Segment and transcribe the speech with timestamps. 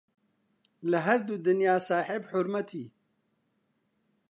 [0.89, 2.85] لە هەردوو دونیا ساحێب حورمەتی